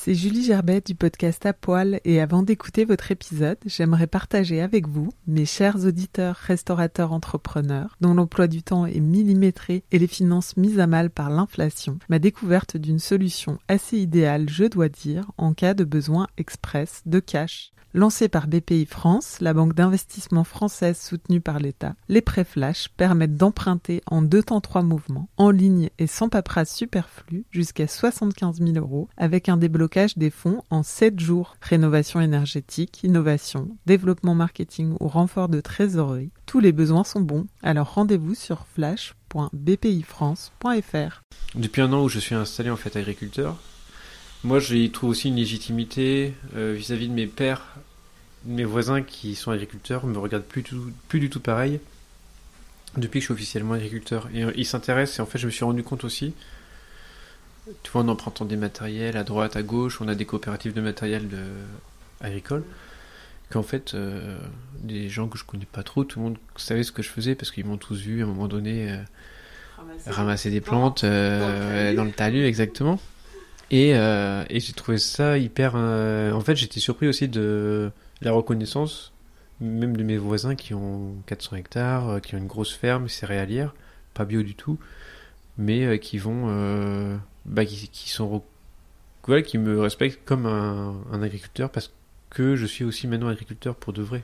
[0.00, 4.86] C'est Julie Gerbet du podcast À Poil et avant d'écouter votre épisode, j'aimerais partager avec
[4.86, 10.56] vous, mes chers auditeurs, restaurateurs, entrepreneurs, dont l'emploi du temps est millimétré et les finances
[10.56, 15.52] mises à mal par l'inflation, ma découverte d'une solution assez idéale, je dois dire, en
[15.52, 17.72] cas de besoin express de cash.
[17.94, 23.36] Lancé par BPI France, la banque d'investissement française soutenue par l'État, les prêts flash permettent
[23.36, 28.72] d'emprunter en deux temps trois mouvements, en ligne et sans paperasse superflue, jusqu'à 75 000
[28.76, 31.56] euros, avec un déblocage des fonds en 7 jours.
[31.60, 37.46] Rénovation énergétique, innovation, développement marketing ou renfort de trésorerie, tous les besoins sont bons.
[37.62, 41.22] Alors rendez-vous sur flash.bpifrance.fr.
[41.54, 43.58] Depuis un an où je suis installé en fait agriculteur,
[44.44, 47.76] moi, j'y trouve aussi une légitimité euh, vis-à-vis de mes pères,
[48.44, 51.80] mes voisins qui sont agriculteurs, me regardent plus du tout pareil
[52.96, 54.28] depuis que je suis officiellement agriculteur.
[54.32, 56.34] Et euh, ils s'intéressent, et en fait, je me suis rendu compte aussi,
[57.82, 60.80] tu vois, en empruntant des matériels à droite, à gauche, on a des coopératives de
[60.80, 61.38] matériel de...
[62.20, 62.64] agricole,
[63.50, 64.38] qu'en fait, euh,
[64.80, 67.34] des gens que je connais pas trop, tout le monde savait ce que je faisais
[67.34, 68.98] parce qu'ils m'ont tous vu à un moment donné
[69.76, 72.98] ramasser, ramasser des plantes dans le talus, exactement.
[73.70, 75.72] Et, euh, et j'ai trouvé ça hyper.
[75.76, 77.90] Euh, en fait, j'étais surpris aussi de
[78.22, 79.12] la reconnaissance,
[79.60, 83.74] même de mes voisins qui ont 400 hectares, euh, qui ont une grosse ferme céréalière,
[84.14, 84.78] pas bio du tout,
[85.58, 87.18] mais euh, qui vont.
[87.48, 91.90] Bah, qui, me respectent comme un, agriculteur parce
[92.28, 94.22] que je suis aussi maintenant agriculteur pour de vrai.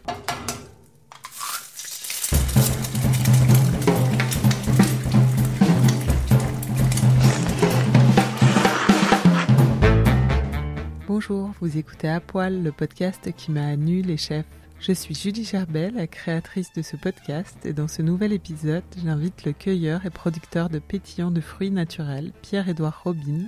[11.09, 14.45] Bonjour, vous écoutez À Poil, le podcast qui m'a nu les chefs.
[14.87, 19.47] Je suis Julie Gerbet, la créatrice de ce podcast, et dans ce nouvel épisode, j'invite
[19.47, 23.47] le cueilleur et producteur de pétillants de fruits naturels, Pierre-Édouard Robin,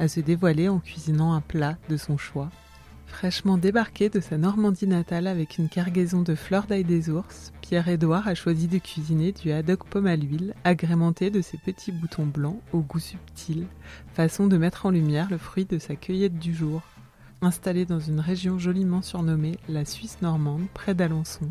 [0.00, 2.50] à se dévoiler en cuisinant un plat de son choix.
[3.06, 8.26] Fraîchement débarqué de sa Normandie natale avec une cargaison de fleurs d'ail des ours, Pierre-Édouard
[8.26, 12.58] a choisi de cuisiner du haddock pomme à l'huile, agrémenté de ses petits boutons blancs
[12.72, 13.68] au goût subtil,
[14.14, 16.82] façon de mettre en lumière le fruit de sa cueillette du jour.
[17.44, 21.50] Installé dans une région joliment surnommée la Suisse normande, près d'Alençon,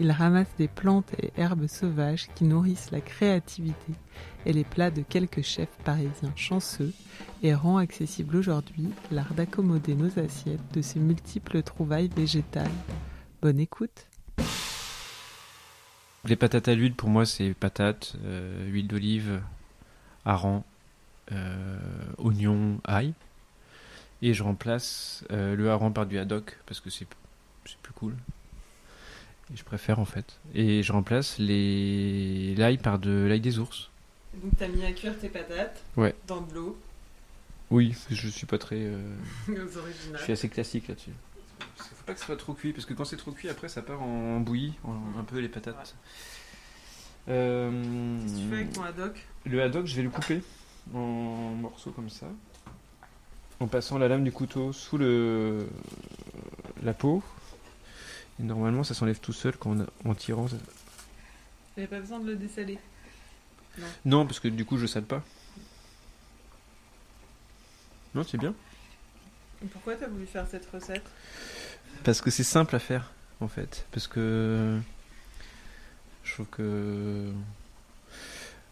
[0.00, 3.92] il ramasse des plantes et herbes sauvages qui nourrissent la créativité
[4.46, 6.92] et les plats de quelques chefs parisiens chanceux
[7.44, 12.66] et rend accessible aujourd'hui l'art d'accommoder nos assiettes de ces multiples trouvailles végétales.
[13.40, 14.08] Bonne écoute.
[16.24, 19.40] Les patates à l'huile, pour moi, c'est patates, euh, huile d'olive,
[20.24, 20.64] hareng,
[21.30, 21.78] euh,
[22.18, 23.14] oignon, ail
[24.22, 27.06] et je remplace euh, le hareng par du haddock parce que c'est
[27.82, 28.14] plus cool.
[29.52, 30.38] Et je préfère en fait.
[30.54, 33.90] Et je remplace les l'ail par de l'ail des ours.
[34.34, 36.14] Donc t'as mis à cuire tes patates ouais.
[36.26, 36.78] dans de l'eau.
[37.70, 38.76] Oui, je suis pas très.
[38.78, 39.16] Euh...
[39.48, 41.12] je suis assez classique là-dessus.
[41.76, 43.82] Faut pas que ce soit trop cuit parce que quand c'est trop cuit après ça
[43.82, 44.74] part en bouillie,
[45.18, 45.94] un peu les patates.
[47.28, 48.20] Euh...
[48.22, 49.26] Qu'est-ce que tu fais avec ton haddock?
[49.44, 50.42] Le haddock, je vais le couper
[50.94, 52.26] en morceaux comme ça
[53.60, 55.68] en passant la lame du couteau sous le
[56.82, 57.22] la peau.
[58.40, 60.48] Et normalement, ça s'enlève tout seul quand on, en tirant.
[60.48, 60.56] Ça...
[61.76, 62.78] Il n'y a pas besoin de le dessaler.
[63.78, 63.86] Non.
[64.04, 65.22] non, parce que du coup, je sale pas.
[68.14, 68.54] Non, c'est bien.
[69.62, 71.04] Et pourquoi tu as voulu faire cette recette?
[72.04, 73.86] Parce que c'est simple à faire, en fait.
[73.90, 74.78] Parce que
[76.22, 77.32] je trouve que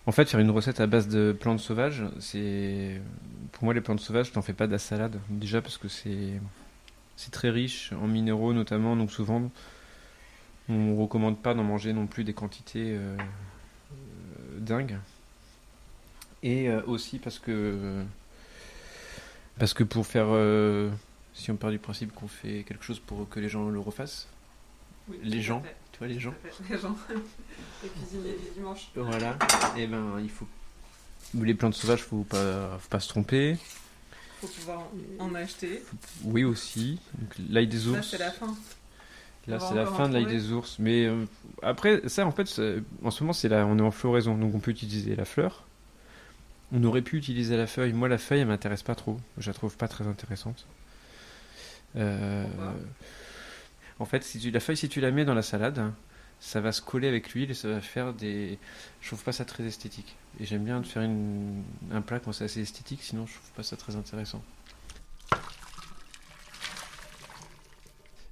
[0.06, 3.00] en fait, faire une recette à base de plantes sauvages, c'est
[3.52, 5.18] pour moi les plantes sauvages, t'en fais pas de la salade.
[5.28, 6.40] Déjà parce que c'est
[7.16, 9.50] c'est très riche en minéraux notamment, donc souvent
[10.68, 14.98] on recommande pas d'en manger non plus des quantités euh, euh, dingues.
[16.42, 18.04] Et euh, aussi parce que
[19.58, 20.28] parce que pour faire
[21.34, 24.28] si on part du principe qu'on fait quelque chose pour que les gens le refassent,
[25.22, 25.62] les gens,
[25.96, 26.34] tu vois les gens,
[26.70, 26.94] les gens,
[27.82, 28.90] les cuisiniers du dimanche.
[28.94, 29.38] Voilà.
[29.76, 30.46] Et eh ben il faut
[31.34, 33.56] les plantes sauvages, faut pas, faut pas se tromper.
[34.42, 34.82] Faut pouvoir
[35.18, 35.82] en acheter.
[36.24, 37.00] Oui aussi.
[37.48, 37.96] L'ail des ours.
[37.96, 38.54] Là c'est la fin.
[39.46, 40.78] Là c'est la fin de l'ail des ours.
[40.78, 41.24] Mais euh,
[41.62, 42.60] après ça en fait
[43.02, 45.64] en ce moment c'est là on est en floraison donc on peut utiliser la fleur.
[46.72, 47.92] On aurait pu utiliser la feuille.
[47.92, 49.20] Moi, la feuille, elle m'intéresse pas trop.
[49.38, 50.66] Je la trouve pas très intéressante.
[51.94, 52.44] Euh,
[53.98, 55.92] en fait, si tu, la feuille, si tu la mets dans la salade,
[56.38, 58.58] ça va se coller avec l'huile et ça va faire des.
[59.00, 60.16] Je trouve pas ça très esthétique.
[60.38, 63.50] Et j'aime bien de faire une, un plat quand c'est assez esthétique, sinon je trouve
[63.52, 64.42] pas ça très intéressant.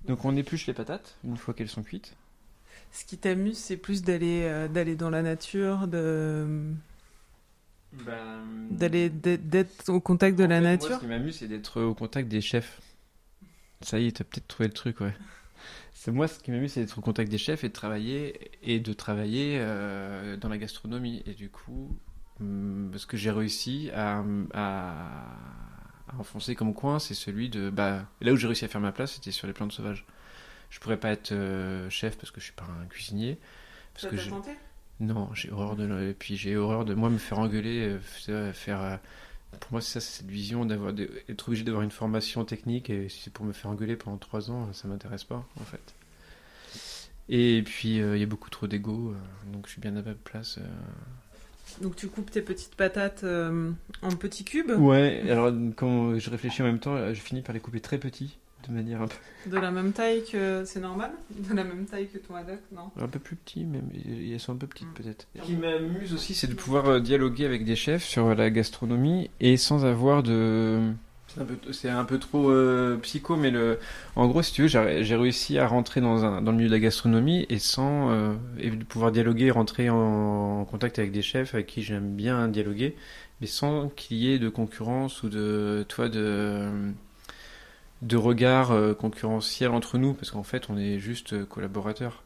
[0.07, 2.15] Donc on épluche les patates une fois qu'elles sont cuites.
[2.93, 6.47] Ce qui t'amuse, c'est plus d'aller euh, d'aller dans la nature, de
[7.93, 10.95] Ben, d'aller d'être au contact de En la fait, moi, nature.
[10.97, 12.81] ce qui m'amuse, c'est d'être au contact des chefs.
[13.81, 15.15] Ça y est, t'as peut-être trouvé le truc, ouais.
[16.05, 18.79] C'est moi, ce qui m'amuse, c'est d'être au contact des chefs et de travailler et
[18.79, 21.23] de travailler euh, dans la gastronomie.
[21.25, 21.97] Et du coup,
[22.41, 24.23] hum, ce que j'ai réussi à,
[24.53, 25.07] à,
[26.09, 28.93] à enfoncer comme coin, c'est celui de bah là où j'ai réussi à faire ma
[28.93, 30.05] place, c'était sur les plantes sauvages.
[30.69, 33.39] Je pourrais pas être euh, chef parce que je suis pas un cuisinier.
[33.95, 34.29] Parce que je...
[34.29, 34.51] tenté?
[35.01, 37.99] Non, j'ai horreur de et puis j'ai horreur de moi me faire engueuler,
[38.29, 39.01] euh, faire
[39.61, 42.91] pour moi c'est ça c'est cette vision d'avoir de- être obligé d'avoir une formation technique
[42.91, 45.95] et si c'est pour me faire engueuler pendant trois ans, ça m'intéresse pas en fait.
[47.29, 50.03] Et puis euh, il y a beaucoup trop d'ego, euh, donc je suis bien à
[50.03, 50.59] ma place.
[50.59, 51.83] euh.
[51.83, 53.71] Donc tu coupes tes petites patates euh,
[54.03, 57.61] en petits cubes, Ouais, alors quand je réfléchis en même temps, je finis par les
[57.61, 58.37] couper très petits,
[58.69, 59.17] de manière un peu,
[59.51, 62.91] de la même taille que c'est normal, de la même taille que ton haddock, non?
[63.01, 64.95] Un peu plus petits, même elles sont un peu petites Mm.
[65.03, 65.27] peut-être.
[65.39, 69.31] Ce qui m'amuse aussi, c'est de pouvoir euh, dialoguer avec des chefs sur la gastronomie
[69.41, 70.93] et sans avoir de.
[71.29, 73.79] C'est un peu, c'est un peu trop euh, psycho, mais le,
[74.15, 76.69] en gros, si tu veux, j'ai j'ai réussi à rentrer dans, un, dans le milieu
[76.69, 81.11] de la gastronomie et sans euh, et de pouvoir dialoguer, rentrer en, en contact avec
[81.11, 82.95] des chefs avec qui j'aime bien dialoguer,
[83.41, 86.69] mais sans qu'il y ait de concurrence ou de, toi, de,
[88.05, 92.23] de regard euh, concurrentiel entre nous, parce qu'en fait, on est juste euh, collaborateurs,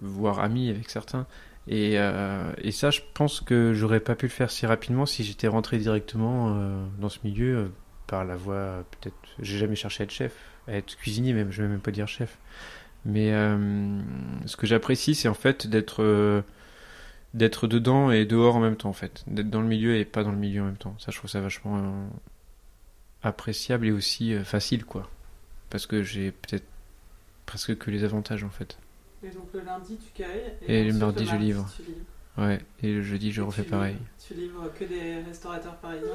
[0.00, 1.26] voire amis avec certains.
[1.66, 5.24] Et, euh, et ça, je pense que j'aurais pas pu le faire si rapidement si
[5.24, 6.54] j'étais rentré directement
[6.98, 7.72] dans ce milieu
[8.06, 9.16] par la voie peut-être.
[9.40, 10.34] J'ai jamais cherché à être chef,
[10.68, 11.50] à être cuisinier même.
[11.50, 12.36] Je vais même pas dire chef.
[13.06, 13.30] Mais
[14.44, 16.44] ce que j'apprécie, c'est en fait d'être
[17.32, 20.22] d'être dedans et dehors en même temps en fait, d'être dans le milieu et pas
[20.22, 20.94] dans le milieu en même temps.
[20.98, 22.10] Ça, je trouve ça vachement
[23.24, 25.10] appréciable et aussi euh, facile quoi,
[25.70, 26.66] parce que j'ai peut-être
[27.46, 28.78] presque que les avantages en fait.
[29.22, 31.70] Et donc le lundi tu cailles Et le mardi, je livre.
[32.36, 33.92] Ouais, et le jeudi, je Et refais tu pareil.
[33.94, 36.08] livres- Tu livres que des restaurateurs parisiens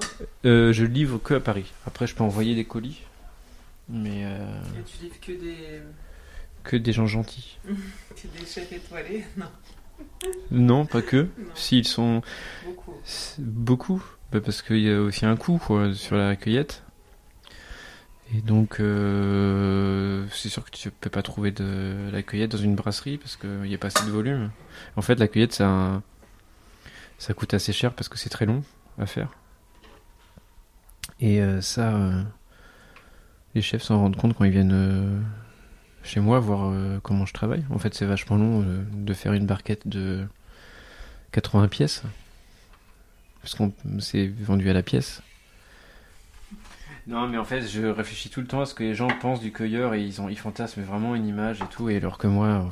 [0.45, 1.71] Euh, je livre que à Paris.
[1.87, 3.01] Après, je peux envoyer des colis,
[3.87, 5.81] mais euh, et tu livres que des,
[6.63, 7.57] que des gens gentils.
[7.65, 9.45] que des chefs étoilés Non,
[10.51, 11.27] Non, pas que.
[11.55, 12.21] S'ils sont
[12.65, 12.93] beaucoup.
[13.39, 14.03] beaucoup,
[14.33, 16.83] bah, parce qu'il y a aussi un coût quoi, sur la cueillette.
[18.33, 22.75] Et donc, euh, c'est sûr que tu peux pas trouver de la cueillette dans une
[22.75, 24.51] brasserie parce qu'il n'y a pas assez de volume.
[24.95, 26.01] En fait, la cueillette, ça,
[27.17, 28.63] ça coûte assez cher parce que c'est très long
[28.99, 29.29] à faire.
[31.19, 32.23] Et euh, ça, euh,
[33.55, 35.19] les chefs s'en rendent compte quand ils viennent euh,
[36.03, 37.65] chez moi voir comment je travaille.
[37.69, 40.27] En fait, c'est vachement long de faire une barquette de
[41.31, 42.03] 80 pièces.
[43.41, 45.21] Parce qu'on c'est vendu à la pièce.
[47.09, 49.39] Non, mais en fait, je réfléchis tout le temps à ce que les gens pensent
[49.41, 51.89] du cueilleur et ils, ont, ils fantasment vraiment une image et tout.
[51.89, 52.69] Et alors que moi,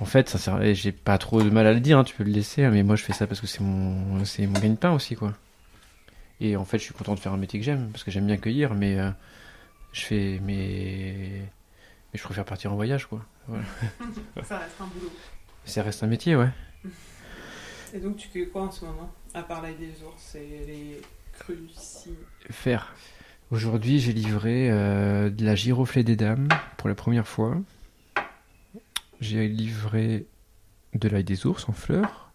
[0.00, 2.16] en fait, ça sert- et j'ai pas trop de mal à le dire, hein, tu
[2.16, 4.90] peux le laisser, mais moi je fais ça parce que c'est mon, c'est mon gagne-pain
[4.92, 5.32] aussi, quoi.
[6.40, 8.26] Et en fait, je suis content de faire un métier que j'aime parce que j'aime
[8.26, 9.10] bien cueillir, mais euh,
[9.92, 11.14] je fais, mais,
[12.12, 13.24] mais je préfère partir en voyage, quoi.
[13.46, 13.64] Voilà.
[14.42, 15.12] Ça reste un boulot.
[15.64, 16.48] Ça reste un métier, ouais.
[17.94, 21.00] Et donc tu cueilles quoi en ce moment À part l'ail des ours et les.
[22.50, 22.94] Faire.
[23.50, 27.56] Aujourd'hui, j'ai livré euh, de la giroflée des dames pour la première fois.
[29.20, 30.26] J'ai livré
[30.94, 32.32] de l'ail des ours en fleurs,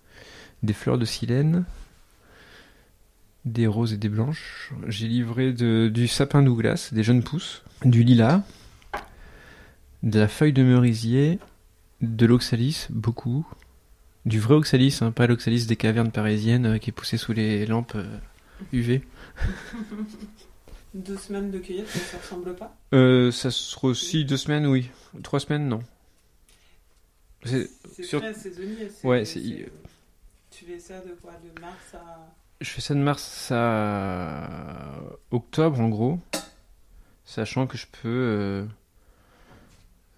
[0.64, 1.66] des fleurs de silène,
[3.46, 4.74] des roses et des blanches.
[4.88, 8.42] J'ai livré du sapin Douglas, des jeunes pousses, du lilas,
[10.04, 11.40] de la feuille de merisier,
[12.02, 13.48] de l'oxalis, beaucoup.
[14.26, 17.66] Du vrai oxalis, hein, pas l'oxalis des cavernes parisiennes euh, qui est poussé sous les
[17.68, 18.18] lampes euh,
[18.74, 19.02] UV.
[20.94, 22.74] Deux semaines de cueillette, ça, ça ressemble pas?
[22.94, 24.90] Euh, ça sera aussi deux semaines, oui.
[25.24, 25.82] Trois semaines, non.
[27.44, 27.70] C'est-
[28.04, 28.90] sur- très saisonnier.
[29.04, 31.34] Ouais, Tu fais ça de quoi?
[31.34, 32.34] De mars à.
[32.62, 34.94] Je fais ça de mars à
[35.32, 36.20] octobre, en gros.
[37.26, 38.08] Sachant que je peux...
[38.08, 38.66] euh,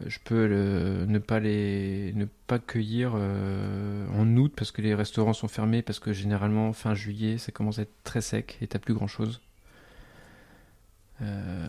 [0.06, 5.34] Je peux ne pas les ne pas cueillir euh, en août parce que les restaurants
[5.34, 8.78] sont fermés parce que généralement fin juillet ça commence à être très sec et t'as
[8.78, 9.42] plus grand chose.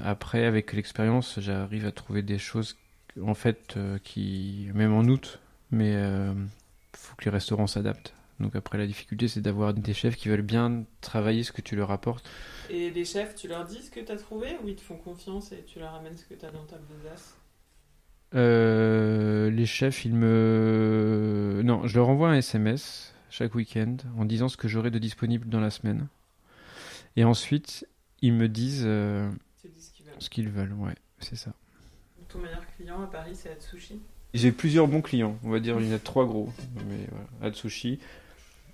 [0.04, 2.76] après avec l'expérience j'arrive à trouver des choses
[3.23, 6.32] en fait euh, qui même en août mais euh,
[6.94, 10.42] faut que les restaurants s'adaptent Donc après, la difficulté, c'est d'avoir des chefs qui veulent
[10.42, 12.26] bien travailler ce que tu leur apportes.
[12.70, 14.97] Et les chefs, tu leur dis ce que tu as trouvé ou ils te font
[14.97, 17.35] confiance et tu leur amènes ce que tu as dans ta besace
[18.35, 21.62] Euh, les chefs, ils me...
[21.64, 25.49] Non, je leur envoie un SMS chaque week-end en disant ce que j'aurai de disponible
[25.49, 26.08] dans la semaine.
[27.16, 27.87] Et ensuite,
[28.20, 30.14] ils me disent euh, ce qu'ils veulent.
[30.18, 30.73] ce qu'ils veulent.
[30.75, 31.52] Ouais, c'est ça.
[32.28, 34.00] Ton meilleur client à Paris, c'est Atsushi?
[34.35, 36.52] J'ai plusieurs bons clients, on va dire, il y en a trois gros.
[36.88, 37.99] Mais voilà, Atsushi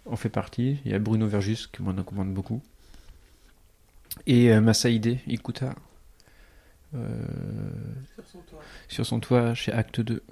[0.07, 0.79] en fait partie.
[0.85, 2.61] Il y a Bruno Verjus qui m'en commande beaucoup.
[4.27, 5.75] Et euh, Masaide Ikuta
[6.95, 7.27] euh,
[8.25, 8.63] Sur son toit.
[8.89, 10.23] sur son toit chez Acte 2.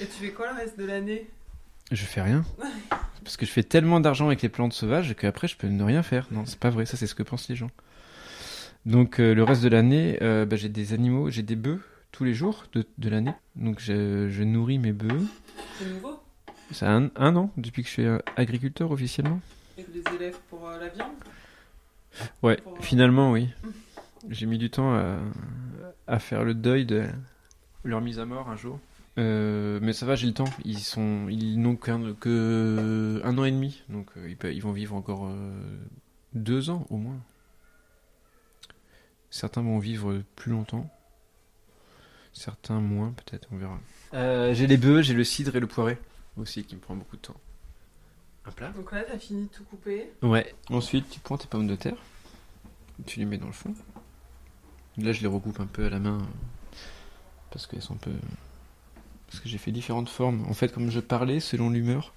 [0.00, 1.28] Et tu fais quoi le reste de l'année?
[1.92, 2.44] Je fais rien.
[3.22, 6.02] Parce que je fais tellement d'argent avec les plantes sauvages qu'après je peux ne rien
[6.02, 6.26] faire.
[6.30, 7.70] Non, c'est pas vrai, ça c'est ce que pensent les gens.
[8.86, 11.80] Donc euh, le reste de l'année, euh, bah, j'ai des animaux, j'ai des bœufs
[12.12, 13.32] tous les jours de, de l'année.
[13.56, 15.22] Donc je, je nourris mes bœufs.
[15.78, 16.20] C'est nouveau?
[16.72, 19.40] Ça a un, un an depuis que je suis euh, agriculteur officiellement.
[19.78, 21.12] Et des élèves pour euh, la viande?
[22.42, 23.48] Ouais, Pour, finalement oui.
[24.30, 25.18] J'ai mis du temps à,
[26.06, 27.06] à faire le deuil de
[27.84, 28.78] leur mise à mort un jour.
[29.16, 30.48] Euh, mais ça va, j'ai le temps.
[30.64, 34.62] Ils sont, ils n'ont qu'un que un an et demi, donc euh, ils, peuvent- ils
[34.62, 35.78] vont vivre encore euh,
[36.34, 37.18] deux ans au moins.
[39.30, 40.88] Certains vont vivre plus longtemps,
[42.32, 43.80] certains moins peut-être, on verra.
[44.14, 45.98] Euh, j'ai les bœufs, j'ai le cidre et le poiré
[46.36, 47.40] aussi qui me prend beaucoup de temps.
[48.46, 48.70] Un plat?
[48.70, 50.12] Donc là, t'as fini de tout couper?
[50.22, 50.54] Ouais.
[50.70, 51.96] Ensuite, tu prends tes pommes de terre,
[53.06, 53.74] tu les mets dans le fond.
[54.98, 56.76] Là, je les recoupe un peu à la main euh,
[57.50, 58.12] parce qu'elles sont un peu.
[59.26, 60.44] Parce que j'ai fait différentes formes.
[60.48, 62.14] En fait, comme je parlais, selon l'humeur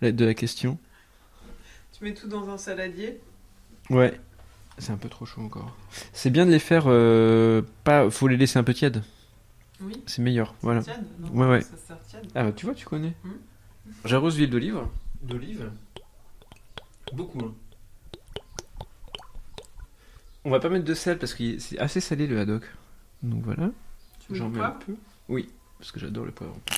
[0.00, 0.78] la- de la question.
[1.92, 3.20] Tu mets tout dans un saladier.
[3.90, 4.18] Ouais.
[4.78, 5.76] C'est un peu trop chaud encore.
[6.12, 6.84] C'est bien de les faire.
[6.86, 8.10] euh, pas.
[8.10, 9.02] Faut les laisser un peu tièdes.
[9.80, 10.02] Oui.
[10.06, 10.54] C'est meilleur.
[10.62, 10.82] Voilà.
[10.82, 11.60] Tiède, non Ouais, ouais.
[11.62, 12.26] Ça se sert tiède.
[12.34, 13.14] Ah bah tu vois, tu connais.
[13.24, 13.30] Hmm.
[14.04, 14.80] J'arrose l'huile d'olive.
[15.22, 15.70] D'olive
[17.12, 17.38] Beaucoup.
[17.44, 17.54] hein.
[20.44, 22.64] On va pas mettre de sel parce que c'est assez salé le haddock.
[23.22, 23.70] Donc voilà.
[24.30, 24.94] J'en mets un peu.
[25.28, 26.76] Oui, parce que j'adore le poivre en plus.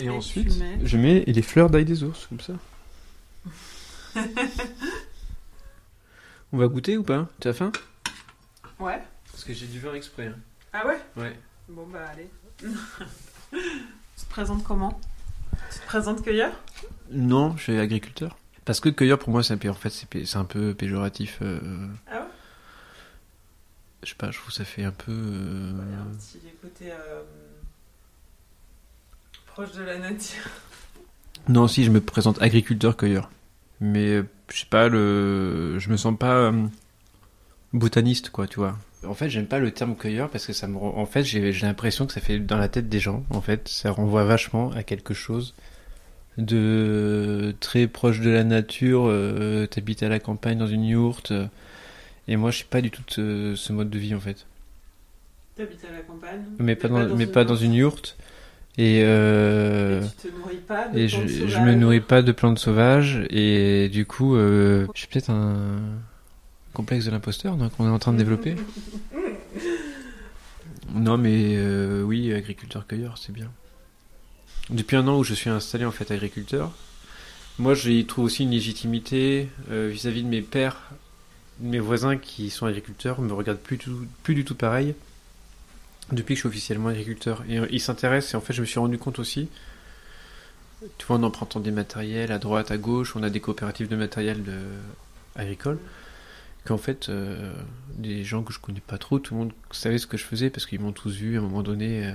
[0.00, 2.54] Et, Et ensuite, mets je mets les fleurs d'ail des ours, comme ça.
[6.52, 7.28] On va goûter ou pas?
[7.40, 7.70] Tu as faim?
[8.78, 9.00] Ouais.
[9.30, 10.26] Parce que j'ai du vin exprès.
[10.28, 10.36] hein.
[10.72, 10.98] Ah ouais?
[11.16, 11.38] Ouais.
[11.68, 12.28] Bon bah allez.
[13.52, 14.98] tu te présentes comment?
[15.72, 16.52] Tu te présentes cueilleur?
[17.10, 18.36] Non, je suis agriculteur.
[18.64, 20.74] Parce que cueilleur, pour moi, c'est un peu, en fait, c'est pé- c'est un peu
[20.74, 21.38] péjoratif.
[21.42, 21.58] euh,
[22.10, 22.26] Ah ouais?
[24.02, 25.12] je sais pas, je trouve ça fait un peu.
[25.12, 27.22] euh, un petit côté euh,
[29.46, 30.44] proche de la nature.
[31.48, 33.30] Non, si, je me présente agriculteur-cueilleur.
[33.80, 35.78] Mais, euh, je sais pas, le...
[35.78, 36.66] je me sens pas euh,
[37.72, 38.76] botaniste, quoi, tu vois.
[39.06, 40.76] En fait, j'aime pas le terme cueilleur parce que ça me.
[40.76, 43.24] rend- En fait, j'ai j'ai l'impression que ça fait dans la tête des gens.
[43.30, 45.54] En fait, ça renvoie vachement à quelque chose
[46.40, 49.04] de très proche de la nature.
[49.06, 51.30] euh, T'habites à la campagne dans une yourte.
[51.32, 51.46] euh,
[52.28, 54.46] et moi, je suis pas du tout ce, mode de vie, en fait.
[55.56, 56.42] T'habites à la campagne.
[56.58, 58.16] Mais pas dans, mais une pas dans une yourte.
[58.78, 59.02] Et.
[59.04, 60.00] Euh...
[60.02, 62.58] Et tu te nourris pas de Et plantes je, je me nourris pas de plantes
[62.58, 65.80] sauvages et du coup euh, j'ai peut-être un
[66.72, 68.54] complexe de l'imposteur qu'on est en train de développer.
[70.92, 71.56] Non mais
[72.02, 73.50] oui agriculteur-cueilleur c'est bien.
[74.70, 76.72] Depuis un an où je suis installé en fait agriculteur,
[77.58, 80.90] moi j'y trouve aussi une légitimité euh, vis-à-vis de mes pères,
[81.60, 83.78] mes voisins qui sont agriculteurs, me regardent plus,
[84.34, 84.94] du tout pareil
[86.12, 87.44] depuis que je suis officiellement agriculteur.
[87.48, 89.48] Et euh, ils s'intéressent et en fait je me suis rendu compte aussi
[90.98, 93.96] tu vois, en empruntant des matériels à droite, à gauche, on a des coopératives de
[93.96, 94.58] matériel de...
[95.36, 95.78] agricole,
[96.64, 97.52] qu'en fait, euh,
[97.96, 100.50] des gens que je connais pas trop, tout le monde savait ce que je faisais
[100.50, 102.12] parce qu'ils m'ont tous vu à un moment donné euh,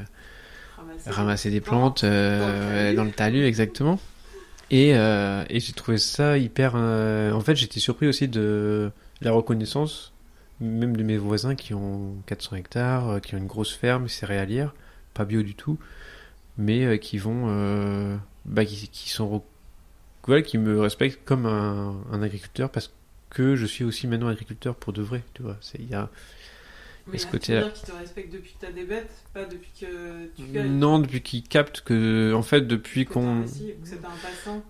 [0.78, 1.10] Ramasser.
[1.10, 3.44] ramasser des plantes euh, dans le talus.
[3.46, 4.00] exactement.
[4.72, 6.74] Et, euh, et j'ai trouvé ça hyper.
[6.76, 8.92] euh, En fait, j'étais surpris aussi de
[9.22, 10.12] la reconnaissance,
[10.60, 14.74] même de mes voisins qui ont 400 hectares, qui ont une grosse ferme céréalière,
[15.14, 15.78] pas bio du tout,
[16.58, 18.18] mais qui vont.
[18.46, 19.44] bah, qui, qui sont.
[20.28, 22.92] Voilà, qui me respectent comme un, un agriculteur parce
[23.30, 25.58] que je suis aussi maintenant agriculteur pour de vrai, tu vois.
[25.78, 26.10] Il y a.
[27.08, 30.44] Mais ce dire qu'ils te respectent depuis que t'as des bêtes, pas depuis que tu
[30.44, 30.70] cueilles.
[30.70, 33.44] Non, depuis qu'ils captent que, en fait, depuis qu'on.
[33.44, 33.48] que
[33.84, 34.64] c'est un passant.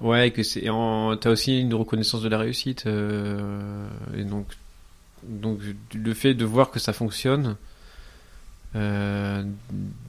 [0.00, 1.16] Ouais, que c'est en...
[1.16, 4.46] t'as aussi une reconnaissance de la réussite euh, et donc
[5.24, 5.58] donc
[5.92, 7.56] le fait de voir que ça fonctionne,
[8.76, 9.42] euh,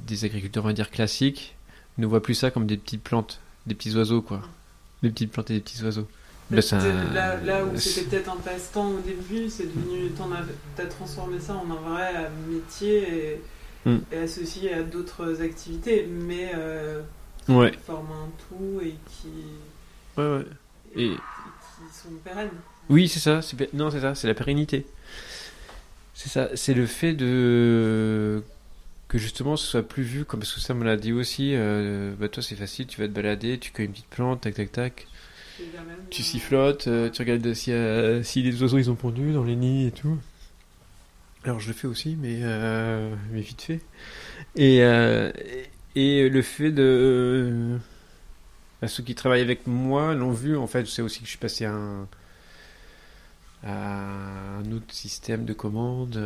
[0.05, 1.55] des agriculteurs on va dire classiques
[1.97, 4.43] ne voient plus ça comme des petites plantes, des petits oiseaux quoi,
[5.01, 6.07] des petites plantes et des petits oiseaux.
[6.49, 6.57] Bah,
[7.13, 10.11] Là, là où c'était peut-être un passe-temps au début, c'est devenu.
[10.75, 13.41] T'as transformé ça en un vrai métier et,
[13.85, 13.97] Mm.
[14.11, 16.05] et associé à d'autres activités.
[16.09, 17.01] Mais euh,
[17.47, 17.71] Ouais.
[17.85, 19.29] forment un tout et qui,
[20.17, 20.45] Ouais, ouais.
[20.95, 22.49] et, Et- qui sont pérennes.
[22.89, 23.39] Oui, c'est ça.
[23.73, 24.15] Non, c'est ça.
[24.15, 24.85] C'est la pérennité.
[26.13, 26.49] C'est ça.
[26.55, 28.43] C'est le fait de
[29.07, 31.53] que justement ce soit plus vu comme parce que ça me l'a dit aussi.
[31.55, 34.53] euh, bah toi c'est facile, tu vas te balader, tu cueilles une petite plante, tac
[34.53, 35.07] tac tac,
[36.09, 39.55] Tu sifflotes, euh, tu regardes si, euh, si les oiseaux ils ont pondu dans les
[39.55, 40.17] nids et tout.
[41.43, 43.81] Alors je le fais aussi, mais euh, mais vite fait.
[44.55, 44.79] Et
[45.95, 47.77] et le fait de
[48.81, 50.87] bah, ceux qui travaillent avec moi l'ont vu en fait.
[50.87, 52.07] C'est aussi que je suis passé à un
[53.63, 56.17] à un autre système de commande,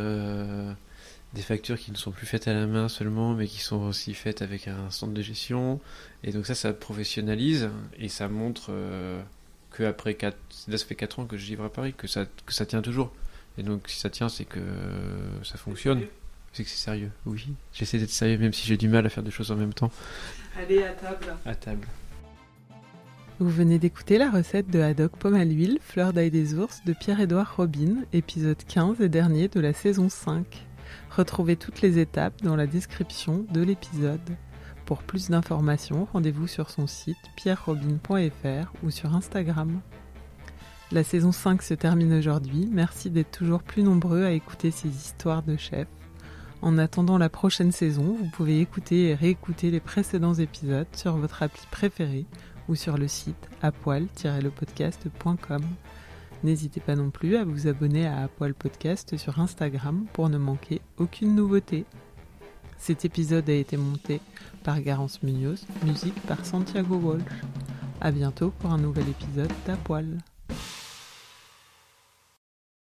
[1.34, 4.14] des factures qui ne sont plus faites à la main seulement, mais qui sont aussi
[4.14, 5.80] faites avec un centre de gestion.
[6.22, 9.20] Et donc ça, ça professionnalise et ça montre euh,
[9.70, 10.36] que après 4,
[10.68, 12.82] là ça fait 4 ans que je vivre à Paris, que ça, que ça tient
[12.82, 13.12] toujours.
[13.58, 14.60] Et donc si ça tient, c'est que
[15.42, 16.02] ça fonctionne.
[16.52, 17.10] C'est que c'est sérieux.
[17.26, 19.74] Oui, j'essaie d'être sérieux même si j'ai du mal à faire des choses en même
[19.74, 19.90] temps.
[20.56, 21.34] Allez à table.
[21.44, 21.86] À table.
[23.40, 26.92] Vous venez d'écouter la recette de haddock pomme à l'huile, fleur d'ail des ours de
[26.92, 30.64] Pierre-Édouard Robin, épisode 15 et dernier de la saison 5.
[31.10, 34.36] Retrouvez toutes les étapes dans la description de l'épisode.
[34.86, 39.80] Pour plus d'informations, rendez-vous sur son site pierrerobin.fr ou sur Instagram.
[40.92, 42.68] La saison 5 se termine aujourd'hui.
[42.70, 45.88] Merci d'être toujours plus nombreux à écouter ces histoires de chefs.
[46.62, 51.42] En attendant la prochaine saison, vous pouvez écouter et réécouter les précédents épisodes sur votre
[51.42, 52.26] appli préférée
[52.68, 55.62] ou sur le site apoil-lepodcast.com.
[56.44, 60.82] N'hésitez pas non plus à vous abonner à Apoil Podcast sur Instagram pour ne manquer
[60.98, 61.86] aucune nouveauté.
[62.76, 64.20] Cet épisode a été monté
[64.62, 67.22] par Garance Munoz, musique par Santiago Walsh.
[68.02, 70.18] À bientôt pour un nouvel épisode d'Apoil.